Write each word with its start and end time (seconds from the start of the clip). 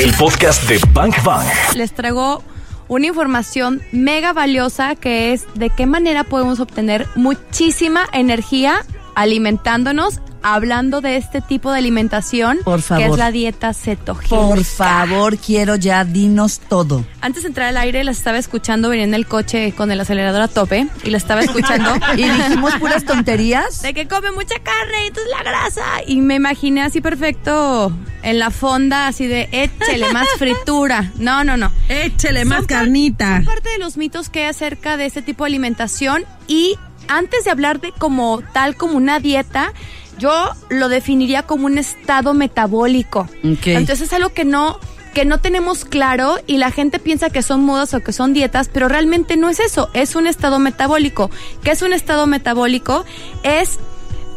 El 0.00 0.14
podcast 0.14 0.66
de 0.66 0.80
Bank 0.94 1.22
Bang. 1.24 1.44
les 1.74 1.92
traigo 1.92 2.42
una 2.88 3.06
información 3.06 3.82
mega 3.92 4.32
valiosa 4.32 4.94
que 4.94 5.34
es 5.34 5.44
de 5.54 5.68
qué 5.68 5.84
manera 5.84 6.24
podemos 6.24 6.58
obtener 6.58 7.06
muchísima 7.16 8.08
energía 8.14 8.86
alimentándonos, 9.14 10.20
hablando 10.42 11.00
de 11.02 11.16
este 11.16 11.40
tipo 11.42 11.70
de 11.70 11.78
alimentación, 11.78 12.58
Por 12.64 12.76
que 12.78 12.82
favor. 12.82 13.04
es 13.10 13.16
la 13.18 13.30
dieta 13.30 13.74
cetogénica. 13.74 14.36
Por 14.36 14.64
favor, 14.64 15.36
quiero 15.36 15.76
ya, 15.76 16.04
dinos 16.04 16.60
todo. 16.60 17.04
Antes 17.20 17.42
de 17.42 17.48
entrar 17.48 17.68
al 17.68 17.76
aire, 17.76 18.02
las 18.04 18.16
estaba 18.18 18.38
escuchando, 18.38 18.88
venía 18.88 19.04
en 19.04 19.12
el 19.14 19.26
coche 19.26 19.72
con 19.76 19.90
el 19.90 20.00
acelerador 20.00 20.40
a 20.40 20.48
tope 20.48 20.86
y 21.04 21.10
la 21.10 21.18
estaba 21.18 21.42
escuchando. 21.42 21.90
Y 22.16 22.24
dijimos 22.28 22.74
puras 22.76 23.04
tonterías. 23.04 23.82
de 23.82 23.92
que 23.94 24.08
come 24.08 24.30
mucha 24.32 24.56
carne 24.62 25.04
y 25.04 25.06
entonces 25.08 25.30
la 25.36 25.42
grasa. 25.42 25.82
Y 26.06 26.16
me 26.20 26.36
imaginé 26.36 26.82
así 26.82 27.00
perfecto 27.00 27.92
en 28.22 28.38
la 28.38 28.50
fonda, 28.50 29.06
así 29.08 29.26
de 29.26 29.48
échele 29.52 30.12
más 30.12 30.26
fritura. 30.38 31.12
No, 31.16 31.44
no, 31.44 31.56
no. 31.56 31.70
Échele 31.88 32.40
Son 32.40 32.48
más 32.48 32.58
par- 32.60 32.66
carnita. 32.68 33.36
son 33.36 33.44
parte 33.44 33.68
de 33.70 33.78
los 33.78 33.96
mitos 33.96 34.28
que 34.30 34.40
hay 34.40 34.46
acerca 34.50 34.96
de 34.96 35.06
este 35.06 35.22
tipo 35.22 35.44
de 35.44 35.48
alimentación 35.48 36.24
y 36.48 36.76
antes 37.10 37.44
de 37.44 37.50
hablar 37.50 37.80
de 37.80 37.92
como 37.92 38.40
tal 38.52 38.76
como 38.76 38.96
una 38.96 39.18
dieta, 39.18 39.74
yo 40.18 40.50
lo 40.68 40.88
definiría 40.88 41.42
como 41.42 41.66
un 41.66 41.76
estado 41.76 42.34
metabólico. 42.34 43.28
Entonces 43.42 44.00
es 44.00 44.12
algo 44.12 44.30
que 44.30 44.44
no 44.44 44.78
que 45.12 45.24
no 45.24 45.38
tenemos 45.38 45.84
claro 45.84 46.36
y 46.46 46.58
la 46.58 46.70
gente 46.70 47.00
piensa 47.00 47.30
que 47.30 47.42
son 47.42 47.64
modas 47.64 47.94
o 47.94 48.00
que 48.00 48.12
son 48.12 48.32
dietas, 48.32 48.70
pero 48.72 48.88
realmente 48.88 49.36
no 49.36 49.48
es 49.48 49.58
eso, 49.58 49.90
es 49.92 50.14
un 50.14 50.28
estado 50.28 50.60
metabólico. 50.60 51.30
¿Qué 51.64 51.72
es 51.72 51.82
un 51.82 51.92
estado 51.92 52.28
metabólico? 52.28 53.04
Es 53.42 53.80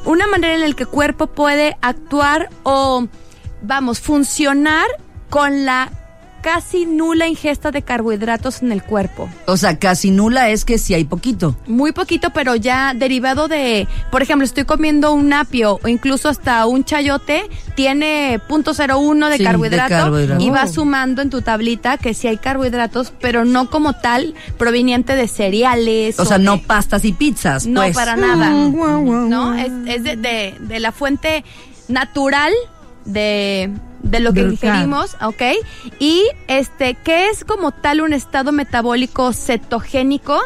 una 0.04 0.26
manera 0.26 0.56
en 0.56 0.62
la 0.62 0.76
que 0.76 0.84
el 0.84 0.90
cuerpo 0.90 1.28
puede 1.28 1.78
actuar 1.82 2.50
o, 2.64 3.08
vamos, 3.62 4.00
funcionar 4.00 4.88
con 5.30 5.64
la 5.64 5.92
casi 6.44 6.86
nula 6.86 7.28
ingesta 7.28 7.72
de 7.72 7.82
carbohidratos 7.82 8.62
en 8.62 8.72
el 8.74 8.84
cuerpo. 8.84 9.30
O 9.48 9.58
sea, 9.58 9.80
casi 9.80 10.12
nula 10.12 10.50
es 10.50 10.66
que 10.66 10.78
si 10.78 10.94
hay 10.94 11.06
poquito. 11.06 11.56
Muy 11.68 11.94
poquito, 11.94 12.30
pero 12.32 12.56
ya 12.56 12.94
derivado 12.94 13.48
de, 13.48 13.88
por 14.12 14.22
ejemplo, 14.22 14.46
estoy 14.46 14.66
comiendo 14.66 15.14
un 15.14 15.32
apio 15.34 15.80
o 15.84 15.88
incluso 15.88 16.28
hasta 16.30 16.66
un 16.68 16.84
chayote, 16.84 17.44
tiene 17.76 18.40
.01 18.50 19.30
de 19.30 19.38
Sí, 19.38 19.38
de 19.40 19.44
carbohidrato 19.50 20.20
y 20.40 20.50
va 20.50 20.66
Oh. 20.66 20.68
sumando 20.68 21.22
en 21.22 21.30
tu 21.30 21.42
tablita 21.42 21.98
que 21.98 22.14
sí 22.14 22.28
hay 22.28 22.38
carbohidratos, 22.38 23.14
pero 23.22 23.46
no 23.46 23.70
como 23.70 23.94
tal 23.94 24.34
proveniente 24.58 25.16
de 25.16 25.28
cereales. 25.30 26.20
O 26.20 26.26
sea, 26.26 26.38
de- 26.38 26.44
no 26.44 26.62
pastas 26.62 27.06
y 27.06 27.14
pizzas, 27.14 27.66
no 27.66 27.82
pues. 27.82 27.96
para 27.96 28.16
nada. 28.18 28.52
guau, 28.70 29.02
¿No? 29.30 29.56
Es, 29.56 29.72
es 29.88 30.04
de, 30.04 30.18
de- 30.18 30.56
de 30.60 30.80
la 30.82 30.92
fuente 30.92 31.46
natural 31.88 32.52
de, 33.06 33.72
de 34.04 34.20
lo 34.20 34.34
que 34.34 34.42
ingerimos, 34.42 35.16
¿ok? 35.22 35.42
Y 35.98 36.24
este, 36.48 36.94
¿qué 36.94 37.30
es 37.30 37.44
como 37.44 37.72
tal 37.72 38.02
un 38.02 38.14
estado 38.14 38.52
metabólico 38.52 39.34
cetogénico? 39.34 40.40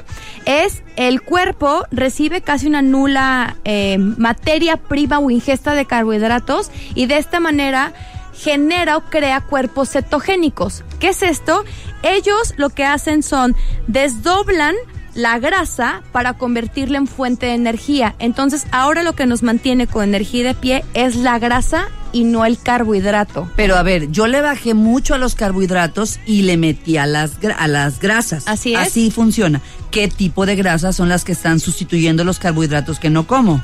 Es 0.46 0.84
el 0.96 1.22
cuerpo 1.22 1.84
recibe 1.92 2.42
casi 2.42 2.68
una 2.68 2.82
nula 2.82 3.58
eh, 3.66 3.98
materia 3.98 4.78
prima 4.78 5.20
o 5.20 5.30
ingesta 5.30 5.74
de 5.74 5.86
carbohidratos 5.86 6.72
y 6.96 7.08
de 7.08 7.18
esta 7.18 7.40
manera 7.40 7.94
genera 8.34 8.98
o 8.98 9.02
crea 9.02 9.42
cuerpos 9.42 9.90
cetogénicos. 9.90 10.84
¿Qué 11.00 11.10
es 11.10 11.24
esto? 11.24 11.66
Ellos 12.04 12.54
lo 12.58 12.70
que 12.70 12.86
hacen 12.86 13.24
son 13.24 13.56
desdoblan 13.88 14.76
la 15.18 15.40
grasa 15.40 16.04
para 16.12 16.34
convertirla 16.38 17.00
en 17.00 17.08
fuente 17.08 17.48
de 17.48 17.54
energía. 17.56 18.16
Entonces, 18.20 18.68
ahora 18.72 19.02
lo 19.02 19.14
que 19.14 19.26
nos 19.26 19.42
mantiene 19.42 19.88
con 19.88 20.04
energía 20.04 20.46
de 20.46 20.54
pie 20.54 20.86
es 20.94 21.16
la 21.16 21.40
grasa 21.40 21.88
y 22.14 22.24
no 22.24 22.46
el 22.46 22.60
carbohidrato. 22.60 23.50
Pero 23.56 23.76
a 23.78 23.84
ver, 23.84 24.12
yo 24.12 24.28
le 24.28 24.42
bajé 24.42 24.76
mucho 24.76 25.16
a 25.16 25.18
los 25.18 25.34
carbohidratos 25.34 26.20
y 26.28 26.44
le 26.44 26.56
metí 26.56 26.98
a 26.98 27.08
las, 27.08 27.32
a 27.58 27.68
las 27.68 28.00
grasas. 28.00 28.48
Así 28.48 28.76
es. 28.76 28.80
Así 28.80 29.10
funciona. 29.12 29.60
¿Qué 29.90 30.08
tipo 30.08 30.46
de 30.46 30.56
grasas 30.56 30.96
son 30.96 31.10
las 31.10 31.24
que 31.26 31.32
están 31.32 31.60
sustituyendo 31.60 32.24
los 32.24 32.38
carbohidratos 32.38 33.00
que 33.00 33.10
no 33.10 33.26
como? 33.26 33.62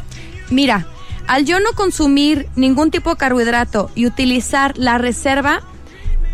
Mira, 0.49 0.87
al 1.27 1.45
yo 1.45 1.59
no 1.59 1.71
consumir 1.75 2.47
ningún 2.55 2.89
tipo 2.89 3.11
de 3.11 3.17
carbohidrato 3.17 3.91
y 3.93 4.07
utilizar 4.07 4.75
la 4.77 4.97
reserva, 4.97 5.61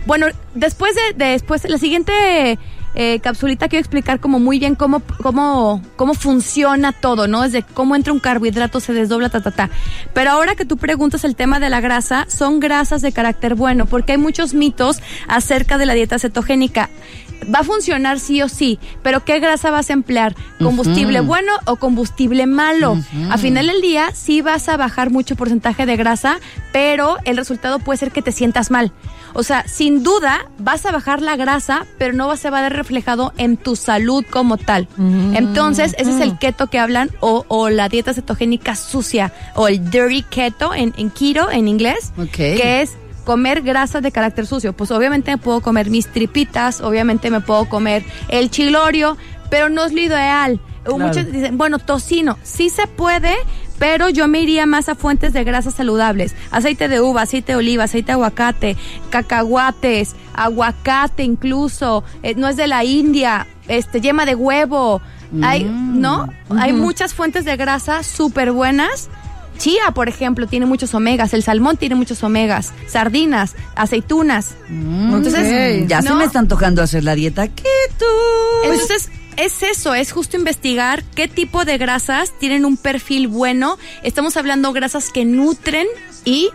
bueno, 0.06 0.28
después 0.56 0.96
de, 0.96 1.14
de- 1.26 1.32
después 1.34 1.64
la 1.70 1.78
siguiente 1.78 2.58
eh, 2.96 3.20
capsulita 3.20 3.68
quiero 3.68 3.82
explicar 3.82 4.20
como 4.20 4.40
muy 4.40 4.60
bien 4.60 4.76
cómo, 4.76 5.02
cómo, 5.22 5.82
cómo 5.96 6.14
funciona 6.14 6.92
todo, 6.92 7.28
¿no? 7.28 7.42
Desde 7.42 7.64
cómo 7.64 7.96
entra 7.96 8.14
un 8.14 8.20
carbohidrato, 8.20 8.80
se 8.80 8.94
desdobla, 8.94 9.30
ta, 9.30 9.42
ta, 9.42 9.52
ta. 9.52 9.70
Pero 10.14 10.32
ahora 10.32 10.56
que 10.56 10.66
tú 10.66 10.78
preguntas 10.78 11.24
el 11.24 11.36
tema 11.36 11.60
de 11.60 11.70
la 11.70 11.82
grasa, 11.82 12.26
son 12.28 12.60
grasas 12.60 13.02
de 13.02 13.12
carácter 13.12 13.56
bueno, 13.56 13.86
porque 13.86 14.14
hay 14.14 14.18
muchos 14.18 14.54
mitos 14.54 15.00
acerca 15.28 15.78
de 15.78 15.86
la 15.86 15.94
dieta 15.94 16.20
cetogénica. 16.20 16.90
Va 17.54 17.60
a 17.60 17.64
funcionar 17.64 18.20
sí 18.20 18.42
o 18.42 18.50
sí, 18.50 18.80
pero 19.02 19.24
¿qué 19.24 19.40
grasa 19.40 19.72
vas 19.72 19.90
a 19.90 19.94
emplear? 19.94 20.36
¿Combustible 20.62 21.22
bueno 21.22 21.54
o 21.66 21.78
combustible 21.78 22.46
malo? 22.46 22.98
A 23.30 23.38
final 23.38 23.68
del 23.68 23.82
día 23.82 24.12
sí 24.14 24.42
vas 24.42 24.70
a 24.70 24.78
bajar 24.78 25.10
mucho 25.10 25.36
porcentaje 25.36 25.86
de 25.86 25.96
grasa, 25.96 26.40
pero 26.72 27.18
el 27.26 27.38
resultado 27.38 27.80
puede 27.80 27.98
ser 27.98 28.12
que 28.12 28.22
te 28.22 28.32
sientas 28.32 28.72
mal. 28.72 28.92
O 29.34 29.44
sea, 29.44 29.68
sin 29.68 30.04
duda 30.04 30.50
vas 30.58 30.86
a 30.86 30.92
bajar 30.92 31.22
la 31.22 31.36
grasa, 31.36 31.86
pero 31.98 32.14
no 32.14 32.36
se 32.36 32.50
va 32.50 32.60
a 32.60 32.62
ver 32.64 32.74
reflejado 32.74 33.34
en 33.38 33.58
tu 33.58 33.76
salud 33.76 34.26
como 34.30 34.58
tal. 34.58 34.88
Entonces, 35.34 35.96
ese 35.98 36.12
es 36.12 36.22
el 36.22 36.38
keto 36.38 36.68
que 36.68 36.80
hablan 36.80 37.10
o, 37.20 37.46
o 37.48 37.70
la 37.70 37.90
dieta 37.90 38.14
cetogénica 38.14 38.76
sucia 38.76 39.32
o 39.56 39.68
el 39.68 39.90
dirty 39.90 40.24
keto 40.24 40.74
en, 40.74 40.94
en 40.98 41.10
keto 41.10 41.50
en 41.52 41.68
inglés, 41.68 42.12
que 42.32 42.82
es 42.82 42.96
comer 43.24 43.62
grasa 43.62 44.02
de 44.02 44.12
carácter 44.12 44.46
sucio. 44.48 44.74
Pues 44.74 44.92
obviamente 44.92 45.32
me 45.32 45.38
puedo 45.38 45.62
comer 45.62 45.90
mis 45.90 46.08
tripitas, 46.08 46.82
obviamente 46.82 47.30
me 47.30 47.42
puedo 47.42 47.66
comer 47.66 48.04
el 48.30 48.50
chilorio, 48.50 49.18
pero 49.50 49.70
no 49.70 49.86
es 49.86 49.94
lo 49.94 50.02
ideal. 50.02 50.60
O 50.86 50.98
Muchos 50.98 51.32
dicen, 51.32 51.58
bueno, 51.58 51.78
tocino, 51.78 52.38
sí 52.42 52.70
se 52.70 52.88
puede, 52.88 53.36
pero 53.78 54.10
yo 54.10 54.28
me 54.28 54.42
iría 54.42 54.66
más 54.66 54.90
a 54.90 54.96
fuentes 54.96 55.34
de 55.34 55.44
grasas 55.44 55.76
saludables. 55.76 56.36
Aceite 56.52 56.88
de 56.88 57.02
uva, 57.02 57.24
aceite 57.24 57.54
de 57.54 57.58
oliva, 57.58 57.84
aceite 57.84 58.08
de 58.08 58.14
aguacate, 58.14 58.78
cacahuates, 59.10 60.16
aguacate 60.34 61.24
incluso, 61.24 62.04
eh, 62.24 62.34
no 62.36 62.48
es 62.48 62.56
de 62.56 62.68
la 62.68 62.84
India, 62.84 63.48
este, 63.68 64.02
yema 64.02 64.26
de 64.26 64.36
huevo. 64.36 65.02
Hay, 65.44 65.64
¿no? 65.64 66.28
Hay 66.58 66.74
muchas 66.74 67.14
fuentes 67.14 67.46
de 67.46 67.56
grasa 67.56 68.02
súper 68.02 68.52
buenas. 68.52 69.10
Chía, 69.60 69.92
por 69.94 70.10
ejemplo, 70.10 70.48
tiene 70.48 70.66
muchos 70.66 70.94
omegas. 70.96 71.34
El 71.36 71.44
salmón 71.44 71.78
tiene 71.78 71.94
muchos 71.94 72.24
omegas. 72.24 72.72
Sardinas, 72.88 73.56
aceitunas. 73.76 74.56
Entonces, 74.70 75.84
Mm, 75.84 75.88
ya 75.88 76.02
se 76.02 76.14
me 76.16 76.24
está 76.24 76.40
antojando 76.40 76.82
hacer 76.82 77.04
la 77.04 77.14
dieta 77.14 77.48
keto. 77.48 78.06
Entonces, 78.64 79.10
es 79.38 79.62
eso, 79.64 79.94
es 79.94 80.12
justo 80.12 80.36
investigar 80.38 81.04
qué 81.16 81.28
tipo 81.28 81.64
de 81.66 81.78
grasas 81.78 82.32
tienen 82.40 82.66
un 82.66 82.78
perfil 82.78 83.28
bueno. 83.28 83.78
Estamos 84.04 84.36
hablando 84.38 84.74
grasas 84.74 85.10
que 85.12 85.24
nutren 85.26 85.88
y 86.26 86.50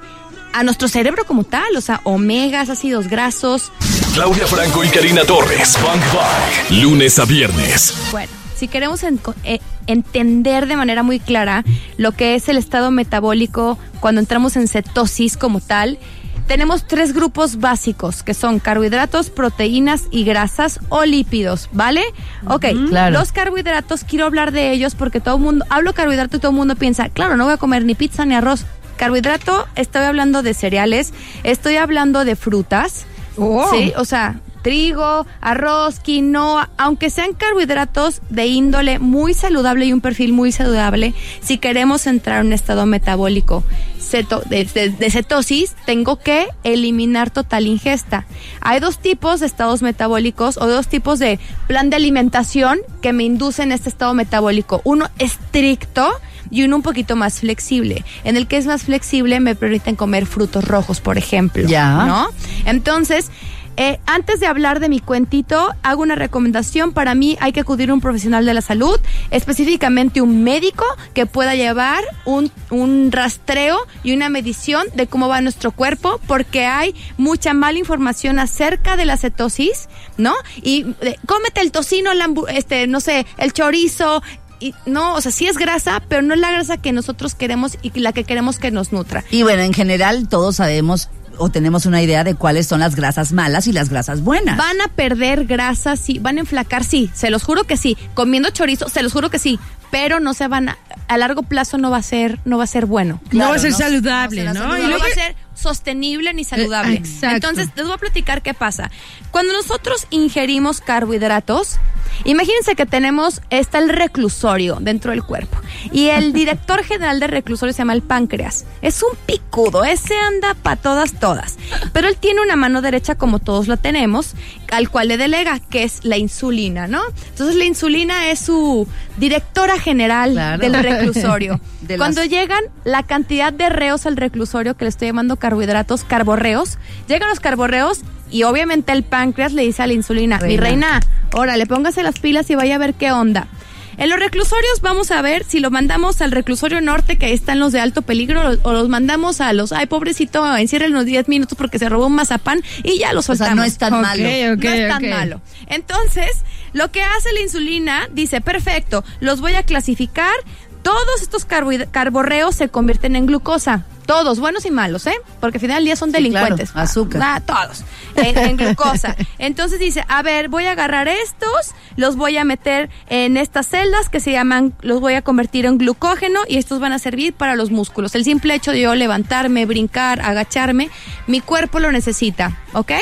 a 0.53 0.62
nuestro 0.62 0.88
cerebro 0.88 1.25
como 1.26 1.44
tal, 1.44 1.76
o 1.76 1.81
sea, 1.81 2.00
omegas, 2.04 2.69
ácidos 2.71 3.09
grasos. 3.09 3.72
Claudia 4.15 4.47
Franco 4.47 4.84
y 4.84 4.88
Karina 4.88 5.25
Torres. 5.25 5.76
Bank 5.82 6.03
Bang. 6.15 6.82
Lunes 6.82 7.19
a 7.19 7.25
viernes. 7.25 7.94
Bueno, 8.12 8.31
si 8.64 8.69
queremos 8.69 9.02
en- 9.02 9.20
eh, 9.44 9.60
entender 9.86 10.66
de 10.66 10.76
manera 10.76 11.02
muy 11.02 11.20
clara 11.20 11.64
lo 11.98 12.12
que 12.12 12.34
es 12.34 12.48
el 12.48 12.56
estado 12.56 12.91
metabólico 12.91 13.78
cuando 14.00 14.22
entramos 14.22 14.56
en 14.56 14.69
cetosis 14.69 15.36
como 15.36 15.60
tal, 15.60 15.98
tenemos 16.47 16.86
tres 16.86 17.12
grupos 17.12 17.58
básicos 17.58 18.22
que 18.22 18.32
son 18.32 18.58
carbohidratos, 18.60 19.28
proteínas 19.28 20.04
y 20.10 20.24
grasas 20.24 20.80
o 20.88 21.04
lípidos, 21.04 21.69
¿vale? 21.72 22.03
Ok, 22.48 22.64
claro. 22.88 23.19
los 23.19 23.32
carbohidratos 23.32 24.03
quiero 24.04 24.24
hablar 24.24 24.50
de 24.50 24.72
ellos 24.72 24.94
porque 24.94 25.20
todo 25.20 25.36
el 25.36 25.42
mundo, 25.42 25.66
hablo 25.69 25.92
carbohidrato 25.92 26.38
y 26.38 26.41
todo 26.41 26.50
el 26.53 26.56
mundo 26.56 26.74
piensa, 26.74 27.10
claro, 27.10 27.36
no 27.36 27.44
voy 27.44 27.53
a 27.53 27.58
comer 27.58 27.84
ni 27.84 27.94
pizza 27.94 28.24
ni 28.24 28.34
arroz. 28.34 28.64
Carbohidrato, 28.97 29.66
estoy 29.74 30.04
hablando 30.04 30.42
de 30.42 30.54
cereales, 30.54 31.12
estoy 31.42 31.76
hablando 31.76 32.24
de 32.24 32.34
frutas, 32.34 33.04
Oh. 33.36 33.69
Sí, 33.72 33.92
o 33.97 34.04
sea, 34.04 34.36
trigo, 34.65 35.27
arroz, 35.43 36.01
quinoa, 36.01 36.71
aunque 36.78 37.11
sean 37.11 37.34
carbohidratos 37.34 38.22
de 38.31 38.47
índole 38.47 38.99
muy 38.99 39.34
saludable 39.34 39.84
y 39.84 39.93
un 39.93 40.01
perfil 40.01 40.33
muy 40.33 40.53
saludable, 40.53 41.13
si 41.43 41.59
queremos 41.59 42.07
entrar 42.07 42.41
en 42.41 42.47
un 42.47 42.53
estado 42.55 42.87
metabólico 42.87 43.63
ceto- 44.01 44.43
de, 44.45 44.65
de- 44.65 44.89
de 44.89 45.11
cetosis, 45.11 45.77
tengo 45.84 46.16
que 46.19 46.49
eliminar 46.65 47.28
total 47.31 47.66
ingesta. 47.66 48.25
Hay 48.63 48.81
dos 48.81 48.99
tipos 48.99 49.41
de 49.41 49.47
estados 49.47 49.83
metabólicos 49.83 50.57
o 50.57 50.66
dos 50.66 50.89
tipos 50.89 51.19
de 51.19 51.39
plan 51.66 51.91
de 51.91 51.97
alimentación 51.97 52.78
que 53.03 53.13
me 53.13 53.25
inducen 53.25 53.71
este 53.71 53.91
estado 53.91 54.15
metabólico. 54.15 54.81
Uno 54.84 55.11
estricto 55.19 56.09
y 56.51 56.63
uno 56.63 56.77
un 56.77 56.83
poquito 56.83 57.16
más 57.16 57.41
flexible. 57.41 58.03
En 58.25 58.37
el 58.39 58.47
que 58.47 58.57
es 58.57 58.65
más 58.66 58.84
flexible 58.84 59.41
me 59.41 59.55
permiten 59.55 59.95
comer 59.97 60.25
frutos 60.25 60.65
rojos, 60.65 61.01
por 61.01 61.19
ejemplo. 61.19 61.66
Ya. 61.69 62.07
¿No? 62.07 62.28
Entonces, 62.65 63.31
eh, 63.76 63.98
antes 64.06 64.41
de 64.41 64.47
hablar 64.47 64.80
de 64.80 64.88
mi 64.88 65.00
cuentito, 65.00 65.71
hago 65.82 66.03
una 66.03 66.15
recomendación. 66.15 66.92
Para 66.92 67.15
mí 67.15 67.36
hay 67.41 67.53
que 67.53 67.60
acudir 67.60 67.91
a 67.91 67.94
un 67.94 68.00
profesional 68.00 68.44
de 68.44 68.54
la 68.54 68.60
salud. 68.60 69.00
específicamente 69.30 70.21
un 70.21 70.44
médico 70.44 70.84
que 71.12 71.26
pueda 71.26 71.54
llevar 71.54 72.03
un, 72.24 72.50
un 72.71 73.10
rastreo 73.10 73.78
y 74.03 74.12
una 74.15 74.28
medición 74.28 74.86
de 74.94 75.06
cómo 75.06 75.28
va 75.28 75.41
nuestro 75.41 75.72
cuerpo, 75.72 76.21
porque 76.26 76.66
hay 76.66 76.94
mucha 77.16 77.54
mala 77.54 77.78
información 77.78 78.38
acerca 78.38 78.97
de 78.97 79.04
la 79.04 79.16
cetosis, 79.16 79.88
¿no? 80.16 80.34
Y 80.62 80.86
eh, 81.00 81.16
cómete 81.27 81.60
el 81.60 81.72
tocino, 81.72 82.12
el 82.12 82.22
este, 82.48 82.86
no 82.86 83.00
sé, 83.00 83.27
el 83.38 83.53
chorizo, 83.53 84.22
y 84.60 84.74
no, 84.86 85.15
o 85.15 85.20
sea, 85.20 85.32
sí 85.32 85.47
es 85.47 85.59
grasa, 85.59 86.03
pero 86.09 86.22
no 86.22 86.34
es 86.34 86.41
la 86.41 86.50
grasa 86.50 86.77
que 86.77 86.92
nosotros 86.92 87.34
queremos 87.34 87.77
y 87.82 87.98
la 87.98 88.12
que 88.12 88.24
queremos 88.24 88.59
que 88.59 88.70
nos 88.70 88.92
nutra. 88.92 89.24
Y 89.30 89.42
bueno, 89.42 89.62
en 89.62 89.72
general 89.72 90.28
todos 90.28 90.56
sabemos 90.56 91.10
o 91.39 91.48
tenemos 91.51 91.86
una 91.86 92.03
idea 92.03 92.25
de 92.25 92.34
cuáles 92.34 92.66
son 92.66 92.81
las 92.81 92.95
grasas 92.97 93.33
malas 93.33 93.66
y 93.66 93.72
las 93.72 93.89
grasas 93.89 94.21
buenas. 94.22 94.57
Van 94.57 94.81
a 94.81 94.89
perder 94.89 95.45
grasa, 95.47 95.97
sí, 95.97 96.19
van 96.19 96.36
a 96.39 96.41
enflacar, 96.41 96.84
sí, 96.84 97.10
se 97.15 97.31
los 97.31 97.42
juro 97.42 97.65
que 97.65 97.77
sí. 97.77 97.97
Comiendo 98.15 98.51
chorizo, 98.51 98.89
se 98.89 99.03
los 99.03 99.13
juro 99.13 99.31
que 99.31 99.39
sí, 99.39 99.59
pero 99.91 100.21
no 100.21 100.34
se 100.34 100.48
van 100.48 100.71
a, 100.71 100.78
a 101.09 101.19
largo 101.19 101.42
plazo 101.42 101.78
no 101.78 101.91
va 101.91 101.98
a 101.98 102.03
ser, 102.03 102.39
no 102.45 102.59
va 102.59 102.65
a 102.65 102.69
ser 102.69 102.86
bueno. 102.86 103.21
no 103.33 103.48
va 103.51 103.57
a 103.57 103.59
ser 103.59 103.71
no- 103.72 103.78
saludable, 103.78 104.45
no 104.45 104.54
¿no? 104.54 104.69
No 104.69 104.78
Y 104.78 104.83
luego- 104.86 105.03
va 105.03 105.07
a 105.09 105.15
ser 105.15 105.36
sostenible 105.54 106.34
ni 106.34 106.45
saludable. 106.45 106.95
Eh, 106.95 106.98
exacto. 106.98 107.34
Entonces, 107.37 107.69
les 107.77 107.84
voy 107.87 107.95
a 107.95 107.98
platicar 107.98 108.42
qué 108.42 108.54
pasa. 108.54 108.91
Cuando 109.30 109.53
nosotros 109.53 110.07
ingerimos 110.10 110.80
carbohidratos, 110.80 111.77
imagínense 112.25 112.75
que 112.75 112.87
tenemos, 112.87 113.41
está 113.51 113.78
el 113.78 113.89
reclusorio 113.89 114.78
dentro 114.80 115.10
del 115.13 115.22
cuerpo. 115.22 115.57
Y 115.92 116.09
el 116.09 116.32
director 116.32 116.82
general 116.84 117.21
del 117.21 117.30
reclusorio 117.30 117.72
se 117.72 117.78
llama 117.78 117.92
el 117.92 118.03
páncreas. 118.03 118.65
Es 118.82 119.03
un 119.03 119.16
picudo, 119.26 119.84
ese 119.84 120.15
anda 120.18 120.54
para 120.54 120.76
todas, 120.76 121.12
todas. 121.12 121.56
Pero 121.92 122.09
él 122.09 122.16
tiene 122.16 122.41
una 122.42 122.56
mano 122.56 122.82
derecha 122.82 123.15
como 123.15 123.38
todos 123.38 123.68
la 123.68 123.76
tenemos, 123.76 124.34
al 124.72 124.91
cual 124.91 125.09
le 125.09 125.16
delega, 125.16 125.59
que 125.60 125.82
es 125.84 126.04
la 126.04 126.16
insulina, 126.16 126.86
¿no? 126.86 127.03
Entonces 127.30 127.56
la 127.56 127.65
insulina 127.65 128.30
es 128.30 128.41
su 128.41 128.86
directora 129.18 129.78
general 129.78 130.32
Claro. 130.32 130.59
del 130.62 130.74
reclusorio. 130.74 131.60
De 131.82 131.97
Cuando 131.98 132.22
las- 132.22 132.30
llegan 132.30 132.62
la 132.84 133.03
cantidad 133.03 133.53
de 133.53 133.68
reos 133.68 134.06
al 134.06 134.16
reclusorio, 134.16 134.74
que 134.77 134.84
le 134.86 134.88
estoy 134.88 135.09
llamando 135.09 135.36
carbohidratos, 135.36 136.03
carborreos, 136.04 136.78
llegan 137.09 137.28
los 137.28 137.41
carborreos 137.41 138.00
y 138.30 138.44
obviamente 138.44 138.92
el 138.92 139.03
páncreas 139.04 139.53
le 139.53 139.62
dice 139.62 139.82
a 139.82 139.86
la 139.86 139.92
insulina, 139.92 140.36
mi 140.38 140.56
Reina. 140.56 140.98
reina, 140.98 141.00
órale, 141.34 141.66
póngase 141.66 142.03
las 142.03 142.18
pilas 142.18 142.48
y 142.50 142.54
vaya 142.54 142.77
a 142.77 142.78
ver 142.78 142.94
qué 142.94 143.12
onda. 143.12 143.47
En 143.96 144.10
los 144.10 144.18
reclusorios 144.18 144.80
vamos 144.80 145.10
a 145.10 145.22
ver 145.22 145.44
si 145.44 145.60
lo 145.60 145.70
mandamos 145.70 146.20
al 146.20 146.32
reclusorio 146.32 146.80
norte, 146.80 147.16
que 147.16 147.26
ahí 147.26 147.32
están 147.32 147.58
los 147.58 147.72
de 147.72 147.80
alto 147.80 148.02
peligro, 148.02 148.58
o 148.62 148.72
los 148.72 148.88
mandamos 148.88 149.41
a 149.41 149.52
los, 149.52 149.72
ay, 149.72 149.86
pobrecito, 149.86 150.44
encierren 150.56 150.92
los 150.92 151.04
10 151.04 151.28
minutos 151.28 151.56
porque 151.56 151.78
se 151.78 151.88
robó 151.88 152.06
un 152.06 152.14
mazapán 152.14 152.62
y 152.82 152.98
ya 152.98 153.12
lo 153.12 153.20
o 153.20 153.22
sea, 153.22 153.36
soltamos. 153.36 153.56
no 153.56 153.64
es 153.64 153.78
tan 153.78 153.92
malo. 154.00 154.22
no 154.56 154.70
es 154.70 154.88
tan 154.88 155.08
malo. 155.08 155.41
Entonces, 155.66 156.30
lo 156.72 156.91
que 156.91 157.02
hace 157.02 157.32
la 157.32 157.41
insulina, 157.41 158.08
dice, 158.12 158.41
perfecto, 158.41 159.04
los 159.20 159.41
voy 159.41 159.54
a 159.54 159.62
clasificar. 159.62 160.34
Todos 160.82 161.22
estos 161.22 161.46
carborreos 161.46 162.54
se 162.54 162.68
convierten 162.68 163.16
en 163.16 163.26
glucosa. 163.26 163.86
Todos, 164.06 164.39
buenos 164.39 164.66
y 164.66 164.71
malos, 164.71 165.06
¿eh? 165.06 165.15
Porque 165.41 165.56
al 165.56 165.60
final 165.62 165.77
del 165.78 165.84
día 165.86 165.97
son 165.97 166.10
Sí, 166.10 166.15
delincuentes. 166.16 166.72
claro, 166.72 166.84
azúcar. 166.84 167.22
Ah, 167.24 167.41
todos. 167.41 167.84
En, 168.16 168.36
en 168.39 168.56
glucosa. 168.56 169.16
Entonces 169.39 169.80
dice, 169.80 170.04
a 170.09 170.22
ver, 170.22 170.48
voy 170.48 170.66
a 170.66 170.72
agarrar 170.72 171.09
estos, 171.09 171.72
los 171.97 172.15
voy 172.16 172.36
a 172.36 172.45
meter 172.45 172.91
en 173.09 173.36
estas 173.39 173.66
celdas 173.68 174.10
que 174.10 174.21
se 174.21 174.30
llaman, 174.33 174.74
los 174.83 175.01
voy 175.01 175.15
a 175.15 175.22
convertir 175.22 175.65
en 175.66 175.78
glucógeno 175.78 176.41
y 176.47 176.59
estos 176.59 176.80
van 176.80 176.92
a 176.92 176.98
servir 176.98 177.33
para 177.33 177.56
los 177.56 177.71
músculos. 177.71 178.15
El 178.15 178.24
simple 178.24 178.54
hecho 178.54 178.72
de 178.72 178.83
yo 178.83 178.95
levantarme, 178.95 179.65
brincar, 179.65 180.21
agacharme, 180.21 180.91
mi 181.27 181.41
cuerpo 181.41 181.80
lo 181.80 181.91
necesita, 181.91 182.59
¿ok? 182.74 182.92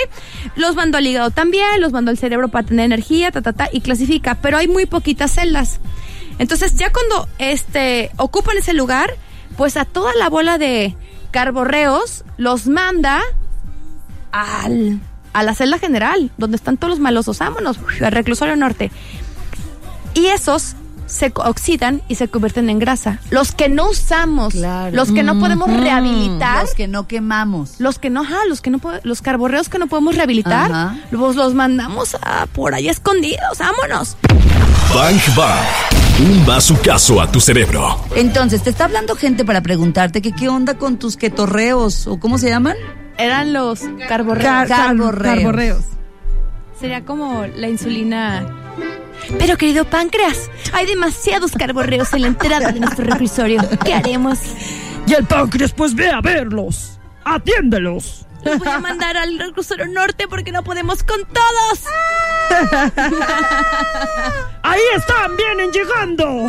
Los 0.56 0.76
mando 0.76 0.98
al 0.98 1.06
hígado 1.06 1.30
también, 1.30 1.80
los 1.80 1.92
mando 1.92 2.10
al 2.12 2.18
cerebro 2.18 2.48
para 2.48 2.66
tener 2.66 2.84
energía, 2.86 3.32
ta, 3.32 3.42
ta, 3.42 3.52
ta, 3.52 3.68
y 3.72 3.80
clasifica, 3.80 4.36
pero 4.36 4.56
hay 4.56 4.68
muy 4.68 4.86
poquitas 4.86 5.32
celdas. 5.34 5.80
Entonces 6.38 6.76
ya 6.76 6.90
cuando 6.92 7.28
este 7.38 8.10
ocupan 8.16 8.56
ese 8.56 8.72
lugar, 8.72 9.14
pues 9.62 9.76
a 9.76 9.84
toda 9.84 10.12
la 10.16 10.28
bola 10.28 10.58
de 10.58 10.96
carborreos 11.30 12.24
los 12.36 12.66
manda 12.66 13.20
al, 14.32 14.98
a 15.32 15.44
la 15.44 15.54
celda 15.54 15.78
general, 15.78 16.32
donde 16.36 16.56
están 16.56 16.76
todos 16.78 16.90
los 16.90 16.98
malosos. 16.98 17.38
Vámonos, 17.38 17.78
al 18.04 18.10
reclusorio 18.10 18.56
norte. 18.56 18.90
Y 20.14 20.26
esos 20.26 20.74
se 21.06 21.30
oxidan 21.36 22.02
y 22.08 22.16
se 22.16 22.26
convierten 22.26 22.70
en 22.70 22.80
grasa. 22.80 23.20
Los 23.30 23.52
que 23.52 23.68
no 23.68 23.90
usamos, 23.90 24.52
Claro. 24.54 24.96
los 24.96 25.12
que 25.12 25.22
no 25.22 25.38
podemos 25.38 25.70
rehabilitar, 25.72 26.64
Los 26.64 26.74
que 26.74 26.88
no 26.88 27.06
quemamos. 27.06 27.74
los 27.78 28.00
que 28.00 28.10
no, 28.10 28.22
ajá, 28.22 28.38
los 28.48 28.62
que 28.62 28.70
no 28.70 28.80
los 29.04 29.22
carborreos 29.22 29.68
que 29.68 29.78
no 29.78 29.86
podemos 29.86 30.16
rehabilitar, 30.16 30.72
Ajá. 30.72 30.96
los, 31.12 31.36
los 31.36 31.54
mandamos 31.54 32.16
a 32.20 32.46
por 32.46 32.74
ahí 32.74 32.88
escondidos. 32.88 33.58
Vámonos. 33.60 34.16
Bang 34.92 35.20
Bang. 35.36 36.01
Un 36.22 36.46
bazucazo 36.46 37.20
a 37.20 37.30
tu 37.30 37.40
cerebro. 37.40 37.98
Entonces, 38.14 38.62
te 38.62 38.70
está 38.70 38.84
hablando 38.84 39.16
gente 39.16 39.44
para 39.44 39.60
preguntarte 39.60 40.22
que 40.22 40.32
qué 40.32 40.48
onda 40.48 40.74
con 40.74 40.98
tus 40.98 41.16
ketorreos 41.16 42.06
o 42.06 42.20
cómo 42.20 42.38
se 42.38 42.48
llaman? 42.48 42.76
Eran 43.18 43.52
los 43.52 43.80
carborreos. 44.08 44.44
Car- 44.44 44.68
car- 44.68 44.86
Carborreos. 44.88 45.34
carborreos. 45.36 45.84
Sería 46.78 47.04
como 47.04 47.44
la 47.46 47.68
insulina. 47.68 48.46
Pero 49.38 49.56
querido 49.56 49.84
páncreas, 49.84 50.50
hay 50.72 50.86
demasiados 50.86 51.52
carborreos 51.52 52.12
en 52.12 52.22
la 52.22 52.28
entrada 52.28 52.70
de 52.72 52.80
nuestro 52.80 53.04
reclusorio. 53.04 53.60
¿Qué 53.84 53.94
haremos? 53.94 54.38
Y 55.06 55.14
el 55.14 55.24
páncreas, 55.26 55.72
pues 55.72 55.94
ve 55.94 56.08
a 56.10 56.20
verlos. 56.20 56.98
Atiéndelos. 57.24 58.26
Los 58.44 58.58
voy 58.58 58.68
a 58.68 58.78
mandar 58.80 59.16
al 59.16 59.38
reclusorio 59.38 59.86
norte 59.86 60.26
porque 60.28 60.50
no 60.50 60.64
podemos 60.64 61.02
con 61.04 61.20
todos. 61.24 61.80
Ahí 64.62 64.80
están, 64.96 65.36
vienen 65.36 65.70
llegando. 65.72 66.48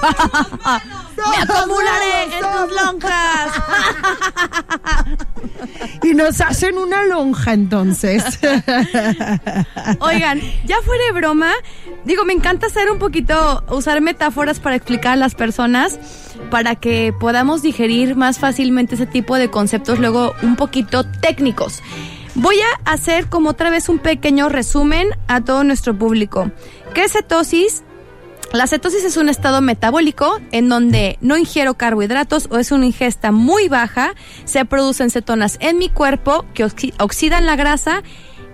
Me 1.30 1.36
acumularé 1.42 2.24
en 2.24 2.30
tus 2.40 2.72
lonjas. 2.82 3.52
Y 6.02 6.14
nos 6.14 6.40
hacen 6.40 6.78
una 6.78 7.04
lonja 7.04 7.52
entonces. 7.52 8.24
Oigan, 10.00 10.40
ya 10.64 10.76
fuera 10.84 11.04
de 11.04 11.12
broma, 11.12 11.52
digo, 12.04 12.24
me 12.24 12.32
encanta 12.32 12.66
hacer 12.66 12.90
un 12.90 12.98
poquito, 12.98 13.64
usar 13.68 14.00
metáforas 14.00 14.60
para 14.60 14.76
explicar 14.76 15.12
a 15.12 15.16
las 15.16 15.34
personas, 15.34 15.98
para 16.50 16.76
que 16.76 17.12
podamos 17.18 17.62
digerir 17.62 18.16
más 18.16 18.38
fácilmente 18.38 18.94
ese 18.94 19.06
tipo 19.06 19.36
de 19.36 19.50
conceptos, 19.50 19.98
luego 19.98 20.34
un 20.42 20.56
poquito 20.56 21.04
técnicos. 21.04 21.82
Voy 22.34 22.56
a 22.60 22.90
hacer 22.92 23.26
como 23.28 23.50
otra 23.50 23.70
vez 23.70 23.88
un 23.88 23.98
pequeño 23.98 24.48
resumen 24.48 25.08
a 25.28 25.40
todo 25.42 25.64
nuestro 25.64 25.96
público. 25.98 26.50
¿Qué 26.94 27.04
es 27.04 27.12
cetosis? 27.12 27.82
La 28.52 28.66
cetosis 28.66 29.04
es 29.04 29.16
un 29.16 29.28
estado 29.28 29.60
metabólico 29.60 30.40
en 30.50 30.68
donde 30.68 31.18
no 31.20 31.36
ingiero 31.36 31.74
carbohidratos 31.74 32.48
o 32.50 32.58
es 32.58 32.72
una 32.72 32.86
ingesta 32.86 33.30
muy 33.30 33.68
baja, 33.68 34.14
se 34.44 34.64
producen 34.64 35.10
cetonas 35.10 35.56
en 35.60 35.78
mi 35.78 35.88
cuerpo 35.88 36.44
que 36.54 36.64
oxi- 36.64 36.94
oxidan 36.98 37.46
la 37.46 37.54
grasa 37.56 38.02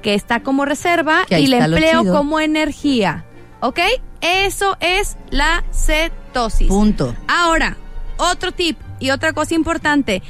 que 0.02 0.14
está 0.14 0.42
como 0.42 0.64
reserva 0.66 1.24
y 1.30 1.46
la 1.46 1.64
empleo 1.64 2.04
como 2.12 2.40
energía. 2.40 3.24
¿Ok? 3.60 3.78
Eso 4.20 4.76
es 4.80 5.16
la 5.30 5.64
cetosis. 5.72 6.68
Punto. 6.68 7.14
Ahora, 7.26 7.76
otro 8.18 8.52
tip 8.52 8.78
y 9.00 9.10
otra 9.10 9.32
cosa 9.32 9.54
importante. 9.54 10.22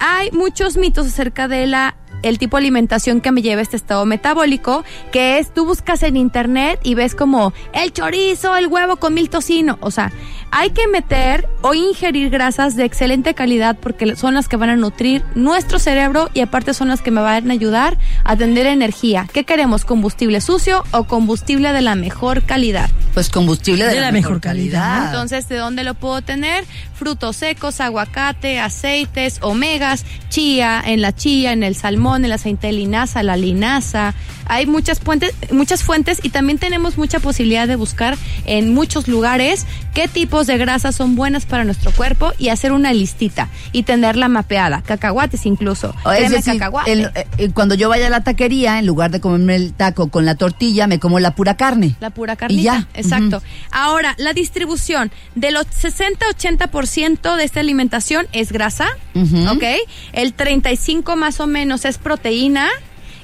Hay 0.00 0.32
muchos 0.32 0.76
mitos 0.76 1.06
acerca 1.06 1.46
de 1.46 1.66
la 1.68 1.94
el 2.22 2.38
tipo 2.38 2.56
de 2.56 2.62
alimentación 2.62 3.20
que 3.20 3.32
me 3.32 3.42
lleva 3.42 3.60
a 3.60 3.62
este 3.62 3.76
estado 3.76 4.06
metabólico, 4.06 4.84
que 5.10 5.38
es 5.38 5.52
tú 5.52 5.66
buscas 5.66 6.02
en 6.02 6.16
internet 6.16 6.80
y 6.82 6.94
ves 6.94 7.14
como 7.14 7.52
el 7.72 7.92
chorizo, 7.92 8.56
el 8.56 8.66
huevo 8.66 8.96
con 8.96 9.14
mil 9.14 9.30
tocino, 9.30 9.78
o 9.80 9.90
sea, 9.90 10.12
hay 10.54 10.70
que 10.70 10.86
meter 10.86 11.48
o 11.62 11.72
ingerir 11.72 12.28
grasas 12.28 12.76
de 12.76 12.84
excelente 12.84 13.32
calidad 13.32 13.78
porque 13.80 14.16
son 14.16 14.34
las 14.34 14.48
que 14.48 14.56
van 14.56 14.68
a 14.68 14.76
nutrir 14.76 15.24
nuestro 15.34 15.78
cerebro 15.78 16.28
y 16.34 16.40
aparte 16.40 16.74
son 16.74 16.88
las 16.88 17.00
que 17.00 17.10
me 17.10 17.22
van 17.22 17.50
a 17.50 17.54
ayudar 17.54 17.96
a 18.22 18.36
tener 18.36 18.66
energía. 18.66 19.26
¿Qué 19.32 19.44
queremos? 19.44 19.86
¿Combustible 19.86 20.42
sucio 20.42 20.84
o 20.90 21.04
combustible 21.04 21.72
de 21.72 21.80
la 21.80 21.94
mejor 21.94 22.42
calidad? 22.42 22.90
Pues 23.14 23.30
combustible 23.30 23.86
de, 23.86 23.98
la, 23.98 24.12
mejor 24.12 24.42
calidad. 24.42 25.06
Entonces, 25.06 25.48
¿de 25.48 25.56
dónde 25.56 25.84
lo 25.84 25.94
puedo 25.94 26.20
tener? 26.20 26.66
Frutos 26.92 27.36
secos, 27.36 27.80
aguacate, 27.80 28.60
aceites, 28.60 29.38
omegas, 29.40 30.04
chía, 30.28 30.82
en 30.84 31.00
la 31.00 31.14
chía, 31.14 31.52
en 31.52 31.62
el 31.62 31.76
salmón, 31.76 32.11
en 32.16 32.28
la 32.28 32.34
aceite 32.36 32.68
de 32.68 32.72
linaza, 32.74 33.22
la 33.22 33.36
linaza. 33.36 34.14
Hay 34.46 34.66
muchas 34.66 35.00
fuentes, 35.00 35.34
muchas 35.50 35.82
fuentes 35.82 36.18
y 36.22 36.30
también 36.30 36.58
tenemos 36.58 36.98
mucha 36.98 37.20
posibilidad 37.20 37.66
de 37.68 37.76
buscar 37.76 38.16
en 38.44 38.74
muchos 38.74 39.08
lugares 39.08 39.66
qué 39.94 40.08
tipos 40.08 40.46
de 40.46 40.58
grasas 40.58 40.94
son 40.96 41.14
buenas 41.16 41.46
para 41.46 41.64
nuestro 41.64 41.90
cuerpo 41.92 42.32
y 42.38 42.48
hacer 42.48 42.72
una 42.72 42.92
listita 42.92 43.48
y 43.72 43.84
tenerla 43.84 44.28
mapeada. 44.28 44.82
Cacahuates 44.82 45.46
incluso. 45.46 45.94
Es 46.18 46.30
decir, 46.30 46.54
cacahuate. 46.58 46.92
el- 46.92 47.10
eh, 47.38 47.50
cuando 47.54 47.74
yo 47.74 47.88
vaya 47.88 48.08
a 48.08 48.10
la 48.10 48.22
taquería, 48.24 48.78
en 48.78 48.86
lugar 48.86 49.10
de 49.10 49.20
comerme 49.20 49.56
el 49.56 49.72
taco 49.72 50.08
con 50.08 50.24
la 50.24 50.34
tortilla, 50.34 50.86
me 50.86 50.98
como 50.98 51.20
la 51.20 51.34
pura 51.34 51.56
carne. 51.56 51.94
La 52.00 52.10
pura 52.10 52.36
carnita. 52.36 52.60
Y 52.60 52.64
ya. 52.64 52.88
Exacto. 52.94 53.42
Ahora, 53.70 54.14
la 54.18 54.32
distribución 54.32 55.10
de 55.34 55.50
los 55.52 55.66
60-80% 55.66 57.36
de 57.36 57.44
esta 57.44 57.60
alimentación 57.60 58.26
es 58.32 58.52
grasa, 58.52 58.86
Ujú. 59.14 59.50
¿ok? 59.52 59.64
El 60.12 60.32
35 60.34 61.16
más 61.16 61.40
o 61.40 61.46
menos 61.46 61.84
es 61.84 61.98
proteína 62.02 62.68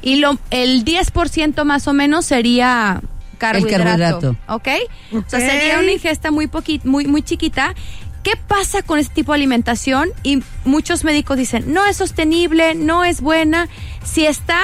y 0.00 0.16
lo, 0.16 0.38
el 0.50 0.84
10% 0.84 1.64
más 1.64 1.86
o 1.88 1.92
menos 1.92 2.24
sería 2.24 3.00
carbohidrato. 3.38 3.78
carbohidrato. 4.20 4.36
¿Ok? 4.48 4.68
O 5.12 5.28
sea, 5.28 5.40
sería 5.40 5.78
una 5.80 5.92
ingesta 5.92 6.30
muy, 6.30 6.46
poqui- 6.46 6.82
muy, 6.84 7.06
muy 7.06 7.22
chiquita. 7.22 7.74
¿Qué 8.22 8.32
pasa 8.36 8.82
con 8.82 8.98
este 8.98 9.14
tipo 9.14 9.32
de 9.32 9.36
alimentación? 9.36 10.10
Y 10.22 10.42
muchos 10.64 11.04
médicos 11.04 11.36
dicen, 11.38 11.72
no 11.72 11.86
es 11.86 11.96
sostenible, 11.96 12.74
no 12.74 13.04
es 13.04 13.20
buena. 13.20 13.68
Si 14.04 14.26
está, 14.26 14.60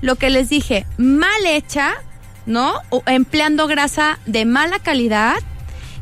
lo 0.00 0.16
que 0.16 0.30
les 0.30 0.48
dije, 0.48 0.86
mal 0.96 1.46
hecha, 1.46 1.94
¿no? 2.46 2.74
O 2.90 3.02
empleando 3.06 3.66
grasa 3.66 4.18
de 4.26 4.44
mala 4.46 4.78
calidad, 4.78 5.36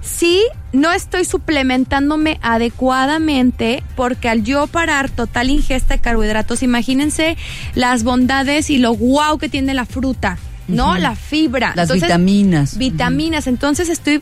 si 0.01 0.43
no 0.73 0.93
estoy 0.93 1.25
suplementándome 1.25 2.39
adecuadamente, 2.43 3.83
porque 3.95 4.29
al 4.29 4.43
yo 4.43 4.67
parar 4.67 5.11
total 5.11 5.51
ingesta 5.51 5.95
de 5.95 6.01
carbohidratos, 6.01 6.63
imagínense 6.63 7.37
las 7.75 8.05
bondades 8.05 8.71
y 8.71 8.79
lo 8.79 8.93
guau 8.93 9.39
que 9.39 9.49
tiene 9.49 9.75
la 9.75 9.85
fruta, 9.85 10.39
¿no? 10.73 10.99
La 10.99 11.17
fibra. 11.17 11.73
Las 11.77 11.93
vitaminas. 11.93 12.79
Vitaminas. 12.79 13.47
Entonces 13.47 13.89
estoy 13.89 14.21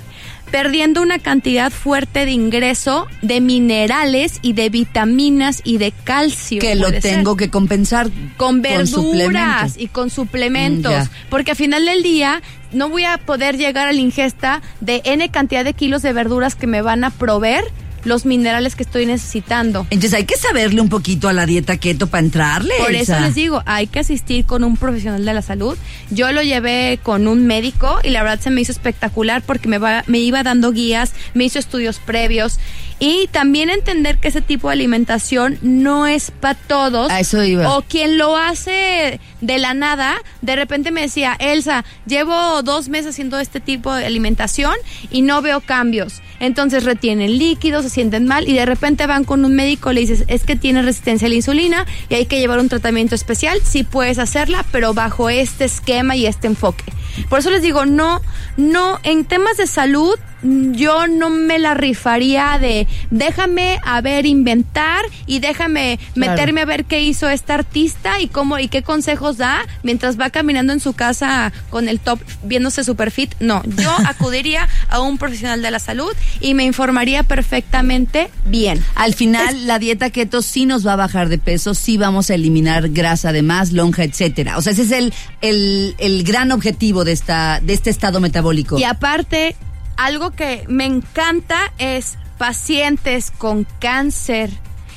perdiendo 0.50 1.00
una 1.00 1.18
cantidad 1.18 1.70
fuerte 1.70 2.24
de 2.24 2.32
ingreso 2.32 3.06
de 3.22 3.40
minerales 3.40 4.38
y 4.42 4.52
de 4.52 4.68
vitaminas 4.68 5.60
y 5.64 5.78
de 5.78 5.92
calcio. 5.92 6.60
Que 6.60 6.74
lo 6.74 6.88
ser 6.88 7.00
tengo 7.00 7.36
que 7.36 7.50
compensar 7.50 8.10
con 8.36 8.62
verduras 8.62 9.76
y 9.78 9.88
con 9.88 10.10
suplementos. 10.10 11.06
Mm, 11.06 11.30
porque 11.30 11.52
al 11.52 11.56
final 11.56 11.86
del 11.86 12.02
día 12.02 12.42
no 12.72 12.88
voy 12.88 13.04
a 13.04 13.18
poder 13.18 13.56
llegar 13.56 13.88
a 13.88 13.92
la 13.92 14.00
ingesta 14.00 14.62
de 14.80 15.02
N 15.04 15.28
cantidad 15.30 15.64
de 15.64 15.74
kilos 15.74 16.02
de 16.02 16.12
verduras 16.12 16.54
que 16.54 16.66
me 16.66 16.82
van 16.82 17.04
a 17.04 17.10
proveer 17.10 17.64
los 18.04 18.24
minerales 18.24 18.76
que 18.76 18.82
estoy 18.82 19.06
necesitando. 19.06 19.86
Entonces 19.90 20.14
hay 20.14 20.24
que 20.24 20.36
saberle 20.36 20.80
un 20.80 20.88
poquito 20.88 21.28
a 21.28 21.32
la 21.32 21.46
dieta 21.46 21.76
keto 21.76 22.06
para 22.06 22.24
entrarle. 22.24 22.74
Por 22.78 22.94
eso 22.94 23.18
les 23.20 23.34
digo, 23.34 23.62
hay 23.66 23.86
que 23.86 24.00
asistir 24.00 24.44
con 24.44 24.64
un 24.64 24.76
profesional 24.76 25.24
de 25.24 25.34
la 25.34 25.42
salud. 25.42 25.76
Yo 26.10 26.32
lo 26.32 26.42
llevé 26.42 26.98
con 27.02 27.26
un 27.26 27.46
médico 27.46 27.98
y 28.02 28.10
la 28.10 28.22
verdad 28.22 28.40
se 28.40 28.50
me 28.50 28.60
hizo 28.60 28.72
espectacular 28.72 29.42
porque 29.42 29.68
me, 29.68 29.78
va, 29.78 30.04
me 30.06 30.18
iba 30.18 30.42
dando 30.42 30.72
guías, 30.72 31.12
me 31.34 31.44
hizo 31.44 31.58
estudios 31.58 31.98
previos 31.98 32.58
y 33.00 33.28
también 33.28 33.70
entender 33.70 34.18
que 34.18 34.28
ese 34.28 34.42
tipo 34.42 34.68
de 34.68 34.74
alimentación 34.74 35.58
no 35.62 36.06
es 36.06 36.30
para 36.30 36.54
todos. 36.54 37.10
A 37.10 37.20
eso 37.20 37.42
iba. 37.42 37.76
O 37.76 37.82
quien 37.82 38.18
lo 38.18 38.36
hace 38.36 39.18
de 39.40 39.58
la 39.58 39.72
nada, 39.72 40.16
de 40.42 40.54
repente 40.54 40.90
me 40.90 41.00
decía, 41.00 41.34
Elsa, 41.38 41.84
llevo 42.06 42.62
dos 42.62 42.90
meses 42.90 43.14
haciendo 43.14 43.38
este 43.38 43.58
tipo 43.58 43.94
de 43.94 44.04
alimentación 44.04 44.74
y 45.10 45.22
no 45.22 45.40
veo 45.40 45.62
cambios. 45.62 46.20
Entonces 46.40 46.84
retienen 46.84 47.38
líquidos, 47.38 47.84
se 47.84 47.90
sienten 47.90 48.26
mal 48.26 48.46
y 48.46 48.52
de 48.52 48.66
repente 48.66 49.06
van 49.06 49.24
con 49.24 49.46
un 49.46 49.54
médico, 49.54 49.92
le 49.92 50.02
dices, 50.02 50.24
es 50.28 50.44
que 50.44 50.56
tiene 50.56 50.82
resistencia 50.82 51.26
a 51.26 51.30
la 51.30 51.36
insulina 51.36 51.86
y 52.10 52.14
hay 52.14 52.26
que 52.26 52.38
llevar 52.38 52.60
un 52.60 52.68
tratamiento 52.68 53.14
especial. 53.14 53.60
Sí 53.64 53.82
puedes 53.82 54.18
hacerla, 54.18 54.64
pero 54.70 54.92
bajo 54.92 55.30
este 55.30 55.64
esquema 55.64 56.16
y 56.16 56.26
este 56.26 56.48
enfoque. 56.48 56.84
Por 57.30 57.38
eso 57.38 57.50
les 57.50 57.62
digo, 57.62 57.86
no, 57.86 58.20
no, 58.58 58.98
en 59.04 59.24
temas 59.24 59.56
de 59.56 59.66
salud, 59.66 60.18
yo 60.42 61.06
no 61.06 61.28
me 61.30 61.58
la 61.58 61.74
rifaría 61.74 62.58
de 62.58 62.86
déjame 63.10 63.78
a 63.84 64.00
ver 64.00 64.26
inventar 64.26 65.04
y 65.26 65.38
déjame 65.40 65.98
Claro. 66.14 66.32
meterme 66.32 66.60
a 66.62 66.64
ver 66.64 66.84
qué 66.84 67.02
hizo 67.02 67.28
esta 67.28 67.54
artista 67.54 68.20
y 68.20 68.28
cómo 68.28 68.58
y 68.58 68.68
qué 68.68 68.82
consejos 68.82 69.36
da 69.36 69.60
mientras 69.82 70.18
va 70.18 70.30
caminando 70.30 70.72
en 70.72 70.80
su 70.80 70.92
casa 70.94 71.52
con 71.70 71.88
el 71.88 72.00
top 72.00 72.20
viéndose 72.44 72.84
super 72.84 73.10
fit. 73.10 73.34
No, 73.40 73.62
yo 73.76 73.90
acudiría 74.06 74.68
a 74.88 75.00
un 75.00 75.18
profesional 75.18 75.62
de 75.62 75.70
la 75.70 75.78
salud 75.78 76.12
y 76.40 76.54
me 76.54 76.64
informaría 76.64 77.22
perfectamente 77.22 78.30
bien. 78.46 78.82
Al 78.94 79.14
final, 79.14 79.66
la 79.66 79.78
dieta 79.78 80.10
keto 80.10 80.42
sí 80.42 80.66
nos 80.66 80.86
va 80.86 80.94
a 80.94 80.96
bajar 80.96 81.28
de 81.28 81.38
peso, 81.38 81.74
sí 81.74 81.96
vamos 81.96 82.30
a 82.30 82.34
eliminar 82.34 82.88
grasa 82.90 83.32
de 83.32 83.42
más, 83.42 83.72
lonja, 83.72 84.04
etcétera. 84.04 84.56
O 84.58 84.62
sea, 84.62 84.72
ese 84.72 84.82
es 84.82 84.92
el, 84.92 85.12
el, 85.40 85.94
el 85.98 86.24
gran 86.24 86.52
objetivo 86.52 87.04
de 87.04 87.12
esta, 87.12 87.60
de 87.60 87.72
este 87.74 87.90
estado 87.90 88.20
metabólico. 88.20 88.78
Y 88.78 88.84
aparte, 88.84 89.54
algo 90.00 90.30
que 90.30 90.64
me 90.66 90.86
encanta 90.86 91.72
es 91.76 92.16
pacientes 92.38 93.30
con 93.30 93.66
cáncer. 93.80 94.50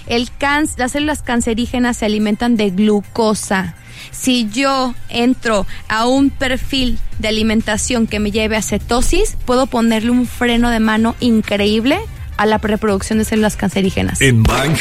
El 0.07 0.29
las 0.77 0.93
células 0.93 1.21
cancerígenas 1.21 1.97
se 1.97 2.05
alimentan 2.05 2.55
de 2.55 2.69
glucosa. 2.69 3.75
Si 4.11 4.49
yo 4.49 4.95
entro 5.09 5.67
a 5.89 6.07
un 6.07 6.29
perfil 6.29 6.99
de 7.19 7.27
alimentación 7.27 8.07
que 8.07 8.19
me 8.19 8.31
lleve 8.31 8.55
a 8.55 8.61
cetosis, 8.61 9.35
puedo 9.45 9.67
ponerle 9.67 10.11
un 10.11 10.25
freno 10.25 10.69
de 10.69 10.79
mano 10.79 11.15
increíble 11.19 11.99
a 12.37 12.45
la 12.45 12.57
reproducción 12.57 13.19
de 13.19 13.25
células 13.25 13.57
cancerígenas. 13.57 14.21
En 14.21 14.41
Bang 14.43 14.77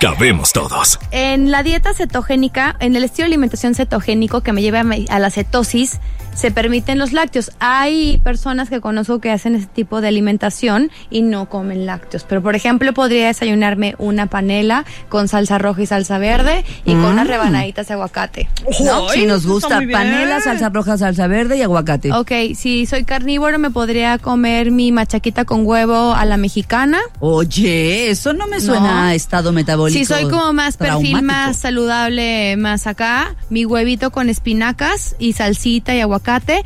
cabemos 0.00 0.52
todos. 0.52 0.98
En 1.10 1.50
la 1.50 1.62
dieta 1.62 1.94
cetogénica, 1.94 2.76
en 2.80 2.96
el 2.96 3.04
estilo 3.04 3.24
de 3.24 3.34
alimentación 3.34 3.74
cetogénico 3.74 4.42
que 4.42 4.52
me 4.52 4.62
lleva 4.62 4.82
a 5.08 5.18
la 5.18 5.30
cetosis, 5.30 5.98
se 6.34 6.50
permiten 6.50 6.98
los 6.98 7.14
lácteos. 7.14 7.50
Hay 7.60 8.18
personas 8.18 8.68
que 8.68 8.82
conozco 8.82 9.20
que 9.20 9.30
hacen 9.30 9.54
ese 9.54 9.66
tipo 9.68 10.02
de 10.02 10.08
alimentación 10.08 10.90
y 11.08 11.22
no 11.22 11.48
comen 11.48 11.86
lácteos. 11.86 12.24
Pero, 12.28 12.42
por 12.42 12.54
ejemplo, 12.54 12.92
podría 12.92 13.28
desayunarme 13.28 13.94
una 13.98 14.26
panela 14.26 14.84
con 15.08 15.28
salsa 15.28 15.56
roja 15.56 15.80
y 15.82 15.86
salsa 15.86 16.18
verde 16.18 16.64
y 16.84 16.92
con 16.92 17.04
unas 17.06 17.26
rebanaditas 17.26 17.88
de 17.88 17.94
aguacate. 17.94 18.48
¿no? 18.84 19.08
Sí, 19.08 19.24
nos 19.24 19.46
gusta 19.46 19.80
panela, 19.90 20.40
salsa 20.40 20.68
roja, 20.68 20.98
salsa 20.98 21.26
verde 21.26 21.56
y 21.56 21.62
aguacate. 21.62 22.12
Ok, 22.12 22.32
si 22.54 22.84
soy 22.84 23.04
carnívoro, 23.04 23.58
me 23.58 23.70
podría 23.70 24.18
comer 24.18 24.70
mi 24.70 24.92
machaquita 24.92 25.46
con 25.46 25.64
huevo 25.64 26.12
a 26.12 26.26
la 26.26 26.36
mexicana. 26.36 26.98
Oye, 27.20 28.10
eso 28.10 28.34
no 28.34 28.46
me 28.46 28.60
suena 28.60 28.92
No. 29.04 29.08
a 29.08 29.14
estado 29.14 29.52
metabólico. 29.52 29.85
Si 29.90 30.04
soy 30.04 30.28
como 30.28 30.52
más 30.52 30.76
perfil 30.76 31.22
más 31.22 31.56
saludable, 31.56 32.56
más 32.56 32.86
acá, 32.86 33.36
mi 33.50 33.64
huevito 33.64 34.10
con 34.10 34.28
espinacas 34.28 35.16
y 35.18 35.32
salsita 35.32 35.94
y 35.94 36.00
aguacate. 36.00 36.64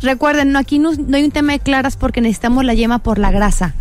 Recuerden, 0.00 0.52
no, 0.52 0.58
aquí 0.58 0.78
no, 0.78 0.92
no 0.92 1.16
hay 1.16 1.24
un 1.24 1.30
tema 1.30 1.52
de 1.52 1.60
claras 1.60 1.96
porque 1.96 2.20
necesitamos 2.20 2.64
la 2.64 2.74
yema 2.74 2.98
por 2.98 3.18
la 3.18 3.30
grasa. 3.30 3.74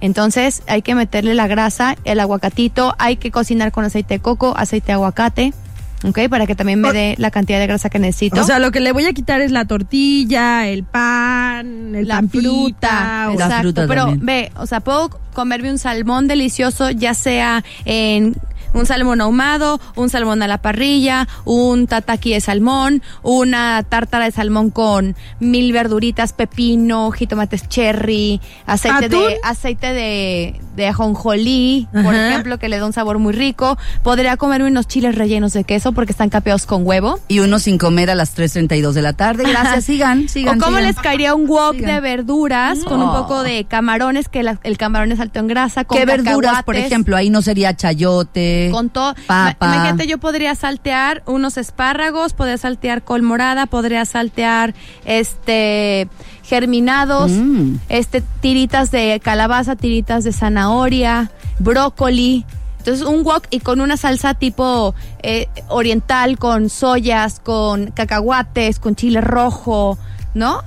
Entonces 0.00 0.64
hay 0.66 0.82
que 0.82 0.96
meterle 0.96 1.34
la 1.34 1.46
grasa, 1.46 1.96
el 2.04 2.18
aguacatito, 2.18 2.94
hay 2.98 3.16
que 3.16 3.30
cocinar 3.30 3.70
con 3.70 3.84
aceite 3.84 4.14
de 4.14 4.20
coco, 4.20 4.52
aceite 4.56 4.88
de 4.88 4.92
aguacate, 4.94 5.54
¿ok? 6.04 6.28
Para 6.28 6.46
que 6.46 6.54
también 6.54 6.80
me 6.80 6.92
dé 6.92 7.14
la 7.18 7.30
cantidad 7.30 7.58
de 7.58 7.66
grasa 7.66 7.90
que 7.90 7.98
necesito. 7.98 8.40
O 8.40 8.44
sea, 8.44 8.58
lo 8.58 8.70
que 8.70 8.80
le 8.80 8.92
voy 8.92 9.06
a 9.06 9.12
quitar 9.12 9.40
es 9.40 9.50
la 9.50 9.64
tortilla, 9.64 10.68
el 10.68 10.84
pan, 10.84 11.94
el 11.94 12.08
la 12.08 12.16
pan 12.16 12.30
fruta, 12.30 13.26
La 13.26 13.32
exacto. 13.32 13.62
fruta 13.62 13.86
pero 13.86 14.04
también. 14.06 14.26
ve, 14.26 14.52
o 14.56 14.66
sea, 14.66 14.80
puedo 14.80 15.10
comerme 15.34 15.70
un 15.70 15.78
salmón 15.78 16.28
delicioso, 16.28 16.90
ya 16.90 17.14
sea 17.14 17.64
en 17.84 18.34
un 18.74 18.86
salmón 18.86 19.20
ahumado, 19.20 19.80
un 19.96 20.08
salmón 20.08 20.42
a 20.42 20.46
la 20.48 20.58
parrilla, 20.58 21.28
un 21.44 21.86
tataki 21.86 22.32
de 22.32 22.40
salmón, 22.40 23.02
una 23.22 23.82
tártara 23.82 24.24
de 24.24 24.30
salmón 24.30 24.70
con 24.70 25.14
mil 25.40 25.72
verduritas, 25.72 26.32
pepino, 26.32 27.10
jitomates 27.10 27.68
cherry, 27.68 28.40
aceite 28.64 29.06
¿Atún? 29.06 29.20
de 29.28 29.36
aceite 29.44 29.92
de, 29.92 30.60
de 30.76 30.88
ajonjolí, 30.88 31.88
por 31.92 32.14
Ajá. 32.14 32.28
ejemplo, 32.28 32.58
que 32.58 32.68
le 32.68 32.78
da 32.78 32.86
un 32.86 32.92
sabor 32.92 33.18
muy 33.18 33.32
rico. 33.32 33.76
Podría 34.02 34.36
comerme 34.36 34.68
unos 34.68 34.86
chiles 34.88 35.14
rellenos 35.14 35.52
de 35.52 35.64
queso 35.64 35.92
porque 35.92 36.12
están 36.12 36.30
capeados 36.30 36.66
con 36.66 36.86
huevo. 36.86 37.18
Y 37.28 37.40
uno 37.40 37.58
sin 37.58 37.78
comer 37.78 38.10
a 38.10 38.14
las 38.14 38.36
3.32 38.36 38.92
de 38.92 39.02
la 39.02 39.12
tarde. 39.12 39.44
Gracias, 39.48 39.84
sigan, 39.84 40.28
sigan. 40.28 40.60
o 40.60 40.64
cómo 40.64 40.78
sigan. 40.78 40.92
les 40.92 40.96
caería 41.02 41.34
un 41.34 41.46
wok 41.48 41.74
Sigan. 41.76 41.94
de 41.94 42.00
verduras 42.00 42.78
con 42.84 43.02
un 43.02 43.10
poco 43.12 43.42
de 43.42 43.64
camarones, 43.64 44.28
que 44.28 44.42
la- 44.42 44.58
el 44.62 44.78
camarón 44.78 45.12
es 45.12 45.20
alto 45.20 45.38
en 45.40 45.48
grasa, 45.48 45.84
con 45.84 45.98
¿Qué 45.98 46.04
verduras, 46.06 46.62
por 46.62 46.76
ejemplo? 46.76 47.16
Ahí 47.16 47.30
no 47.30 47.42
sería 47.42 47.74
chayote. 47.76 48.68
Con 48.72 48.88
todo. 48.90 49.14
Papa. 49.26 49.56
Imagínate, 49.66 50.06
yo 50.06 50.18
podría 50.18 50.54
saltear 50.54 51.22
unos 51.26 51.56
espárragos, 51.56 52.32
podría 52.32 52.56
saltear 52.58 53.02
col 53.02 53.22
morada, 53.22 53.66
podría 53.66 54.04
saltear 54.04 54.74
este 55.04 56.08
germinados, 56.52 57.30
Mm. 57.30 57.76
este 57.88 58.20
tiritas 58.42 58.90
de 58.90 59.18
calabaza, 59.24 59.74
tiritas 59.74 60.22
de 60.22 60.32
zanahoria, 60.34 61.30
brócoli. 61.58 62.44
Entonces 62.76 63.06
un 63.06 63.24
wok 63.24 63.46
y 63.48 63.60
con 63.60 63.80
una 63.80 63.96
salsa 63.96 64.34
tipo 64.34 64.94
eh, 65.22 65.48
oriental, 65.68 66.36
con 66.38 66.68
soyas, 66.68 67.40
con 67.40 67.86
cacahuates, 67.92 68.78
con 68.80 68.96
chile 68.96 69.22
rojo, 69.22 69.96
¿no? 70.34 70.62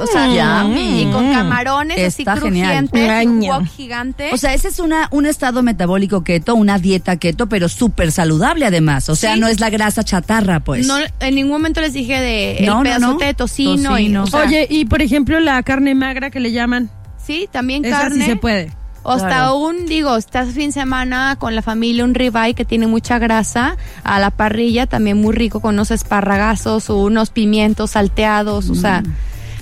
o 0.00 0.06
sea, 0.06 0.26
Yummy. 0.64 1.02
y 1.02 1.12
con 1.12 1.32
camarones 1.32 1.98
Está 1.98 2.32
así 2.34 2.42
genial. 2.42 2.88
crujientes, 2.88 3.24
y 3.24 3.26
un 3.26 3.40
wok 3.40 3.66
gigante. 3.66 4.30
O 4.32 4.36
sea, 4.36 4.54
ese 4.54 4.68
es 4.68 4.78
una, 4.78 5.08
un 5.10 5.26
estado 5.26 5.62
metabólico 5.62 6.22
keto, 6.24 6.54
una 6.54 6.78
dieta 6.78 7.16
keto, 7.16 7.48
pero 7.48 7.68
súper 7.68 8.12
saludable 8.12 8.64
además. 8.66 9.08
O 9.08 9.16
sea, 9.16 9.34
Sí. 9.34 9.40
no 9.40 9.48
es 9.48 9.60
la 9.60 9.70
grasa 9.70 10.04
chatarra, 10.04 10.60
pues. 10.60 10.86
No, 10.86 10.96
en 11.20 11.34
ningún 11.34 11.52
momento 11.52 11.80
les 11.80 11.92
dije 11.92 12.20
de 12.20 12.62
No, 12.64 12.78
el 12.78 12.82
pedazote 12.84 13.24
no. 13.24 13.26
de 13.26 13.34
tocino, 13.34 13.90
Tocino. 13.90 14.20
y, 14.20 14.24
o 14.24 14.26
sea, 14.28 14.40
Oye, 14.42 14.66
y 14.70 14.84
por 14.84 15.02
ejemplo, 15.02 15.40
la 15.40 15.62
carne 15.62 15.94
magra 15.94 16.30
que 16.30 16.40
le 16.40 16.52
llaman. 16.52 16.90
sí, 17.24 17.48
también 17.50 17.84
Esa 17.84 18.02
carne. 18.02 18.24
sí 18.24 18.30
se 18.30 18.36
puede. 18.36 18.72
O 19.08 19.12
hasta 19.12 19.28
Claro. 19.28 19.56
un, 19.56 19.86
digo, 19.86 20.16
estás 20.18 20.48
fin 20.52 20.66
de 20.66 20.72
semana 20.72 21.36
con 21.38 21.54
la 21.54 21.62
familia, 21.62 22.04
un 22.04 22.14
ribeye 22.14 22.52
que 22.52 22.66
tiene 22.66 22.86
mucha 22.86 23.18
grasa, 23.18 23.78
a 24.04 24.18
la 24.18 24.30
parrilla 24.30 24.86
también 24.86 25.16
muy 25.16 25.34
rico 25.34 25.60
con 25.60 25.76
unos 25.76 25.90
esparragazos 25.90 26.90
o 26.90 26.98
unos 26.98 27.30
pimientos 27.30 27.92
salteados, 27.92 28.68
o 28.68 28.74
sea. 28.74 29.00
Mm. 29.00 29.14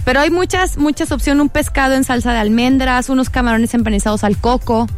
Pero 0.04 0.18
hay 0.18 0.30
muchas, 0.30 0.78
muchas 0.78 1.12
opciones, 1.12 1.40
un 1.40 1.48
pescado 1.48 1.94
en 1.94 2.02
salsa 2.02 2.32
de 2.32 2.40
almendras, 2.40 3.08
unos 3.08 3.30
camarones 3.30 3.72
empanizados 3.74 4.24
al 4.24 4.36
coco. 4.36 4.88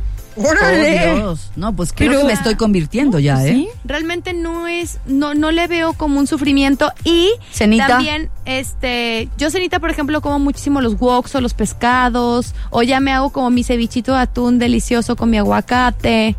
¡Órale! 0.47 1.11
Oh, 1.13 1.17
Dios. 1.17 1.51
No, 1.57 1.75
pues 1.75 1.93
creo 1.93 2.11
Pero- 2.11 2.21
que 2.21 2.27
me 2.29 2.33
estoy 2.33 2.55
convirtiendo 2.55 3.19
ya, 3.19 3.45
¿eh? 3.47 3.53
¿Sí? 3.55 3.69
Realmente 3.85 4.33
no 4.35 4.67
es, 4.69 4.99
no, 5.07 5.35
no 5.35 5.51
le 5.51 5.67
veo 5.67 5.93
como 5.95 6.19
un 6.19 6.27
sufrimiento. 6.27 6.93
Y 7.05 7.31
Cenita. 7.53 7.87
también, 7.89 8.31
este, 8.45 9.29
yo 9.39 9.51
cenita, 9.51 9.81
por 9.81 9.91
ejemplo, 9.91 10.21
como 10.21 10.39
muchísimo 10.39 10.81
los 10.81 10.99
woks 11.01 11.35
o 11.35 11.41
los 11.41 11.55
pescados, 11.55 12.55
o 12.71 12.83
ya 12.83 13.01
me 13.01 13.13
hago 13.13 13.31
como 13.31 13.51
mi 13.51 13.65
cevichito 13.65 14.13
de 14.15 14.21
atún 14.21 14.59
delicioso 14.59 15.17
con 15.17 15.31
mi 15.31 15.39
aguacate. 15.39 16.37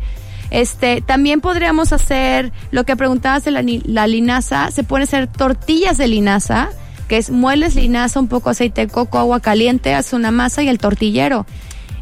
Este, 0.50 1.00
también 1.00 1.40
podríamos 1.40 1.92
hacer 1.92 2.52
lo 2.72 2.84
que 2.84 2.96
preguntabas 2.96 3.44
de 3.44 3.50
la 3.52 4.06
linaza, 4.08 4.70
se 4.72 4.82
pueden 4.82 5.04
hacer 5.04 5.28
tortillas 5.28 5.96
de 5.96 6.08
linaza, 6.08 6.70
que 7.06 7.18
es 7.18 7.30
mueles 7.30 7.74
linaza, 7.76 8.18
un 8.18 8.26
poco 8.28 8.50
aceite 8.50 8.82
de 8.86 8.88
coco, 8.92 9.18
agua 9.18 9.40
caliente, 9.40 9.94
haces 9.94 10.12
una 10.12 10.30
masa 10.32 10.62
y 10.62 10.68
el 10.68 10.78
tortillero. 10.78 11.46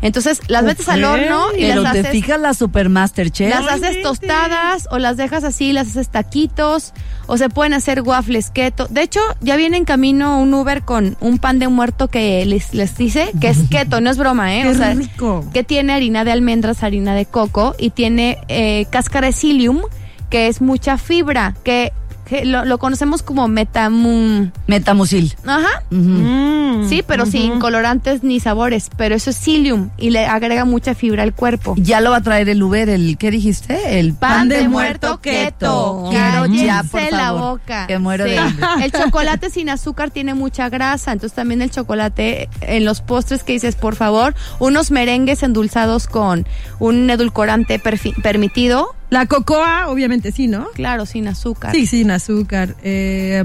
Entonces, 0.00 0.40
las 0.48 0.62
metes 0.62 0.88
al 0.88 1.04
horno 1.04 1.46
y 1.56 1.62
Pero 1.62 1.82
las 1.82 1.92
te 1.92 2.00
haces 2.00 2.12
fijas 2.12 2.40
la 2.40 2.54
Supermaster 2.54 3.30
Chef. 3.30 3.50
las 3.50 3.66
haces 3.66 4.02
tostadas 4.02 4.88
o 4.90 4.98
las 4.98 5.16
dejas 5.16 5.44
así, 5.44 5.72
las 5.72 5.88
haces 5.88 6.08
taquitos 6.08 6.92
o 7.26 7.36
se 7.36 7.48
pueden 7.48 7.74
hacer 7.74 8.02
waffles 8.02 8.50
keto. 8.50 8.86
De 8.88 9.02
hecho, 9.02 9.20
ya 9.40 9.56
viene 9.56 9.76
en 9.76 9.84
camino 9.84 10.40
un 10.40 10.54
Uber 10.54 10.82
con 10.82 11.16
un 11.20 11.38
pan 11.38 11.58
de 11.58 11.68
muerto 11.68 12.08
que 12.08 12.44
les, 12.46 12.74
les 12.74 12.96
dice 12.96 13.30
que 13.40 13.48
es 13.48 13.58
keto, 13.70 14.00
no 14.00 14.10
es 14.10 14.18
broma, 14.18 14.56
¿eh? 14.56 14.62
Qué 14.62 14.68
o 14.68 14.74
sea, 14.74 14.94
rico. 14.94 15.44
que 15.52 15.64
tiene 15.64 15.92
harina 15.92 16.24
de 16.24 16.32
almendras, 16.32 16.82
harina 16.82 17.14
de 17.14 17.26
coco 17.26 17.74
y 17.78 17.90
tiene 17.90 18.38
eh, 18.48 18.86
cáscara 18.90 19.28
de 19.28 19.32
psyllium, 19.32 19.82
que 20.30 20.48
es 20.48 20.60
mucha 20.60 20.98
fibra, 20.98 21.54
que 21.64 21.92
lo, 22.44 22.64
lo 22.64 22.78
conocemos 22.78 23.22
como 23.22 23.48
metamum. 23.48 24.50
Metamucil. 24.66 25.34
Ajá. 25.46 25.82
Mm, 25.90 26.88
Sí, 26.88 27.02
pero 27.06 27.26
sin 27.26 27.58
colorantes 27.58 28.22
ni 28.22 28.40
sabores, 28.40 28.90
pero 28.96 29.14
eso 29.14 29.30
es 29.30 29.36
psyllium 29.36 29.90
y 29.98 30.10
le 30.10 30.26
agrega 30.26 30.64
mucha 30.64 30.94
fibra 30.94 31.22
al 31.22 31.34
cuerpo. 31.34 31.74
Ya 31.76 32.00
lo 32.00 32.10
va 32.10 32.18
a 32.18 32.20
traer 32.22 32.48
el 32.48 32.62
Uber, 32.62 32.88
el, 32.88 33.16
¿qué 33.18 33.30
dijiste? 33.30 33.98
El 33.98 34.14
Pan 34.14 34.48
de 34.48 34.68
muerto 34.68 35.20
keto. 35.20 36.08
Quiero 36.10 36.46
ya, 36.46 36.82
por 36.88 37.00
favor. 37.00 37.12
la 37.18 37.32
boca. 37.32 37.86
Que 37.86 37.98
muero 37.98 38.24
de 38.24 38.38
hambre. 38.38 38.66
El 38.84 38.92
chocolate 38.92 39.50
sin 39.50 39.70
azúcar 39.70 40.10
tiene 40.10 40.34
mucha 40.34 40.68
grasa, 40.68 41.12
entonces 41.12 41.34
también 41.34 41.62
el 41.62 41.70
chocolate 41.70 42.48
en 42.60 42.84
los 42.84 43.00
postres 43.00 43.42
que 43.42 43.54
dices, 43.54 43.74
por 43.74 43.96
favor, 43.96 44.34
unos 44.58 44.90
merengues 44.90 45.42
endulzados 45.42 46.06
con 46.06 46.46
un 46.78 47.10
edulcorante 47.10 47.80
permitido, 48.22 48.94
La 49.10 49.26
cocoa, 49.26 49.88
obviamente 49.88 50.32
sí, 50.32 50.48
¿no? 50.48 50.66
claro, 50.74 51.06
sin 51.06 51.28
azúcar. 51.28 51.72
Sí, 51.74 51.86
sin 51.86 52.10
azúcar. 52.10 52.74
Eh, 52.82 53.42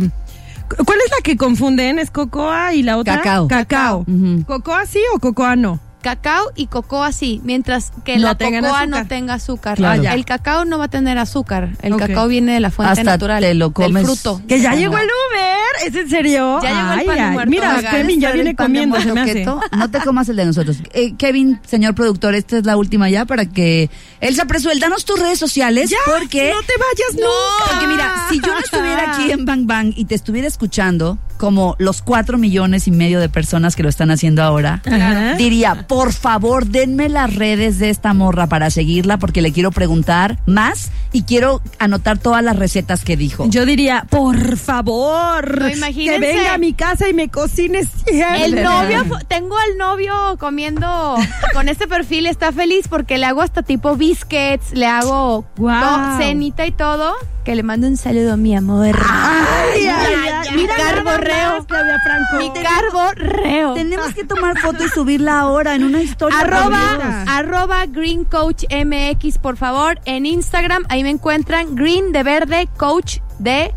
cu- 0.69 0.83
¿Cuál 0.83 0.99
es 1.05 1.11
la 1.11 1.17
que 1.23 1.37
confunden? 1.37 1.99
¿Es 1.99 2.11
cocoa 2.11 2.73
y 2.73 2.83
la 2.83 2.97
otra? 2.97 3.17
Cacao. 3.17 3.47
Cacao. 3.47 3.99
Ujú. 4.07 4.43
¿Cocoa 4.45 4.85
sí 4.85 4.99
o 5.15 5.19
cocoa 5.19 5.55
no? 5.55 5.79
Cacao 6.01 6.51
y 6.57 6.67
cocoa 6.67 7.13
sí, 7.13 7.39
mientras 7.45 7.93
que 8.03 8.17
No 8.17 8.23
la 8.23 8.35
cocoa 8.35 8.85
no 8.87 9.07
tenga 9.07 9.35
azúcar. 9.35 9.77
Claro. 9.77 10.03
Ah, 10.05 10.13
El 10.15 10.25
cacao 10.25 10.65
no 10.65 10.77
va 10.77 10.85
a 10.85 10.89
tener 10.89 11.17
azúcar, 11.17 11.69
el 11.81 11.95
cacao 11.95 12.27
viene 12.27 12.55
de 12.55 12.59
la 12.59 12.71
fuente 12.71 12.91
Hasta 12.99 13.03
natural, 13.11 13.41
te 13.41 13.53
lo 13.53 13.71
comes. 13.71 13.93
del 13.93 14.03
fruto. 14.05 14.41
Que 14.45 14.59
ya 14.59 14.75
llegó 14.75 14.97
el 14.97 15.05
Uber. 15.05 15.42
¿Es 15.85 15.95
en 15.95 16.09
serio? 16.09 16.59
Ya 16.61 16.69
llegó 16.69 16.93
el 17.01 17.05
pan 17.05 17.15
de 17.15 17.21
ay. 17.21 17.31
muerto, 17.33 17.49
Mira. 17.51 17.91
Kevin 17.91 18.19
ya 18.19 18.31
viene 18.31 18.55
comiendo, 18.55 18.99
se 18.99 19.05
me 19.07 19.13
muerto 19.13 19.29
hace. 19.31 19.39
keto. 19.39 19.61
No 19.77 19.89
te 19.89 19.99
comas 20.01 20.29
el 20.29 20.35
de 20.35 20.45
nosotros. 20.45 20.77
Eh, 20.93 21.15
Kevin, 21.17 21.59
señor 21.65 21.95
productor, 21.95 22.35
esta 22.35 22.57
es 22.57 22.65
la 22.65 22.77
última 22.77 23.09
ya 23.09 23.25
para 23.25 23.45
que 23.45 23.89
Elsa 24.21 24.45
Presuel, 24.45 24.79
danos 24.79 25.05
tus 25.05 25.19
redes 25.19 25.39
sociales 25.39 25.89
Ya, 25.89 25.97
porque 26.05 26.51
no 26.53 26.61
te 26.61 26.73
vayas 26.77 27.13
nunca. 27.15 27.71
Porque 27.71 27.87
mira, 27.87 28.25
si 28.29 28.39
yo 28.39 28.53
no 28.53 28.59
estuviera 28.59 29.11
aquí 29.13 29.31
en 29.31 29.45
Bang 29.45 29.65
Bang 29.65 29.93
y 29.95 30.05
te 30.05 30.15
estuviera 30.15 30.47
escuchando, 30.47 31.17
como 31.37 31.75
los 31.79 32.01
cuatro 32.01 32.37
millones 32.37 32.87
y 32.87 32.91
medio 32.91 33.19
de 33.19 33.27
personas 33.27 33.75
que 33.75 33.83
lo 33.83 33.89
están 33.89 34.11
haciendo 34.11 34.43
ahora, 34.43 34.81
Ajá. 34.85 35.33
diría, 35.35 35.87
por 35.87 36.13
favor, 36.13 36.67
denme 36.67 37.09
las 37.09 37.35
redes 37.35 37.79
de 37.79 37.89
esta 37.89 38.13
morra 38.13 38.47
para 38.47 38.69
seguirla 38.69 39.17
porque 39.17 39.41
le 39.41 39.51
quiero 39.51 39.71
preguntar 39.71 40.39
más 40.45 40.89
y 41.11 41.23
quiero 41.23 41.61
anotar 41.79 42.17
todas 42.17 42.43
las 42.43 42.55
recetas 42.55 43.03
que 43.03 43.17
dijo. 43.17 43.45
Yo 43.49 43.65
diría, 43.65 44.05
por 44.09 44.57
favor, 44.57 45.62
No, 45.63 45.87
que 45.87 46.19
venga 46.19 46.53
a 46.53 46.57
mi 46.57 46.73
casa 46.73 47.07
y 47.09 47.13
me 47.13 47.29
cocine 47.29 47.83
siempre. 47.85 48.45
El 48.45 48.63
novio, 48.63 49.03
tengo 49.27 49.57
al 49.57 49.77
novio 49.77 50.37
comiendo 50.39 51.15
con 51.53 51.69
este 51.69 51.87
perfil, 51.87 52.25
está 52.27 52.51
feliz 52.51 52.87
porque 52.87 53.17
le 53.17 53.25
hago 53.25 53.41
hasta 53.41 53.63
tipo 53.63 53.95
biscuits, 53.95 54.71
le 54.73 54.85
hago 54.85 55.45
to- 55.55 56.17
cenita 56.17 56.65
y 56.65 56.71
todo. 56.71 57.13
Que 57.43 57.55
le 57.55 57.63
mando 57.63 57.87
un 57.87 57.97
saludo, 57.97 58.37
mi 58.37 58.55
amor. 58.55 58.95
Ay, 59.05 59.85
ay, 59.85 60.15
ay, 60.47 60.55
mi 60.55 60.65
carborreo. 60.65 61.57
más, 61.57 61.65
Claudia 61.65 61.97
Franco. 62.01 62.37
Mi 62.37 62.63
carborreo. 62.63 63.73
Tenemos 63.73 64.13
que 64.13 64.23
tomar 64.23 64.57
foto 64.57 64.85
y 64.85 64.87
subirla 64.87 65.39
ahora 65.41 65.75
en 65.75 65.83
una 65.83 66.01
historia. 66.01 66.39
Arroba, 66.39 67.23
arroba 67.27 67.85
Green 67.87 68.23
Coach 68.23 68.63
MX, 68.71 69.39
por 69.39 69.57
favor, 69.57 69.99
en 70.05 70.25
Instagram, 70.25 70.85
ahí 70.87 71.03
me 71.03 71.09
encuentran 71.09 71.75
Green 71.75 72.13
de 72.13 72.23
verde, 72.23 72.69
coach 72.77 73.17
de 73.39 73.73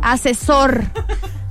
asesor. 0.00 0.84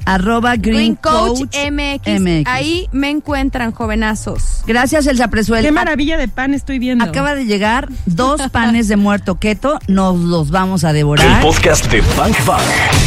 Arroba 0.08 0.56
Green, 0.56 0.96
Coach, 0.96 1.42
MX. 1.70 2.22
MX. 2.22 2.44
Ahí 2.48 2.88
me 2.92 3.10
encuentran, 3.10 3.72
jovenazos. 3.74 4.62
Gracias, 4.66 5.06
Elsa 5.06 5.28
Presuel. 5.28 5.64
Qué 5.66 5.72
maravilla 5.72 6.18
de 6.18 6.28
pan 6.30 6.54
estoy 6.54 6.80
viendo. 6.80 7.04
Acaba 7.04 7.36
de 7.36 7.46
llegar 7.46 7.90
dos 8.06 8.42
panes 8.52 8.88
de 8.88 8.96
muerto 8.96 9.36
keto. 9.36 9.80
Nos 9.88 10.18
los 10.18 10.50
vamos 10.50 10.84
a 10.86 10.90
El 10.92 10.96
devorar. 10.98 11.42
podcast 11.42 11.86
de 11.92 12.02
Bang 12.18 12.36
Bang. 12.46 12.62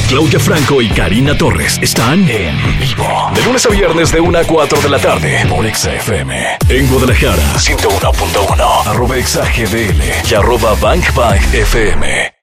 Claudia 0.08 0.38
Franco 0.40 0.82
y 0.82 0.88
Karina 0.88 1.36
Torres 1.38 1.78
están 1.80 2.28
en 2.28 2.56
vivo. 2.78 3.30
De 3.34 3.42
lunes 3.44 3.64
a 3.64 3.70
viernes 3.70 4.12
de 4.12 4.20
1 4.20 4.38
a 4.38 4.44
4 4.44 4.80
de 4.82 4.88
la 4.90 4.98
tarde 4.98 5.46
por 5.48 5.64
Exa 5.64 5.94
FM. 5.94 6.36
En 6.68 6.86
Guadalajara, 6.88 7.54
101.1. 7.54 8.86
Arroba 8.86 9.16
Exa 9.16 9.44
GDL 9.44 10.02
y 10.30 10.34
arroba 10.34 10.74
Bang 10.80 11.02
Bang 11.14 11.40
FM. 11.54 12.39